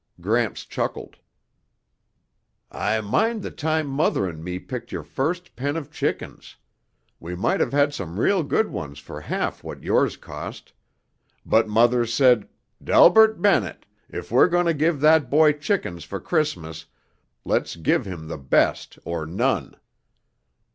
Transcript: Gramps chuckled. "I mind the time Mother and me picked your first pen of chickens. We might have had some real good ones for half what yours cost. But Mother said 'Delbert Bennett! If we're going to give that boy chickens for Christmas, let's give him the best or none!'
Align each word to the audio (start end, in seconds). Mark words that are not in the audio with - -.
Gramps 0.19 0.65
chuckled. 0.65 1.17
"I 2.71 3.01
mind 3.01 3.43
the 3.43 3.51
time 3.51 3.85
Mother 3.85 4.27
and 4.27 4.43
me 4.43 4.57
picked 4.57 4.91
your 4.91 5.03
first 5.03 5.55
pen 5.55 5.77
of 5.77 5.91
chickens. 5.91 6.55
We 7.19 7.35
might 7.35 7.59
have 7.59 7.71
had 7.71 7.93
some 7.93 8.19
real 8.19 8.41
good 8.41 8.71
ones 8.71 8.97
for 8.97 9.21
half 9.21 9.63
what 9.63 9.83
yours 9.83 10.17
cost. 10.17 10.73
But 11.45 11.67
Mother 11.67 12.07
said 12.07 12.49
'Delbert 12.83 13.43
Bennett! 13.43 13.85
If 14.09 14.31
we're 14.31 14.49
going 14.49 14.65
to 14.65 14.73
give 14.73 15.01
that 15.01 15.29
boy 15.29 15.53
chickens 15.53 16.03
for 16.03 16.19
Christmas, 16.19 16.87
let's 17.45 17.75
give 17.75 18.07
him 18.07 18.27
the 18.27 18.39
best 18.39 18.97
or 19.05 19.27
none!' 19.27 19.77